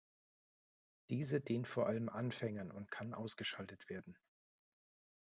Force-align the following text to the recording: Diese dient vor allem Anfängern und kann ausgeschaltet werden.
Diese 1.11 1.39
dient 1.41 1.67
vor 1.67 1.85
allem 1.85 2.09
Anfängern 2.09 2.71
und 2.71 2.89
kann 2.89 3.13
ausgeschaltet 3.13 3.87
werden. 3.87 4.17